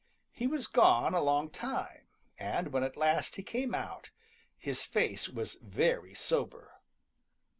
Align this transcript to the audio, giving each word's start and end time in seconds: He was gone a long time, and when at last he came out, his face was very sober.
He 0.31 0.47
was 0.47 0.65
gone 0.65 1.13
a 1.13 1.21
long 1.21 1.51
time, 1.51 2.07
and 2.39 2.73
when 2.73 2.81
at 2.81 2.97
last 2.97 3.35
he 3.35 3.43
came 3.43 3.75
out, 3.75 4.09
his 4.57 4.81
face 4.83 5.29
was 5.29 5.59
very 5.61 6.15
sober. 6.15 6.81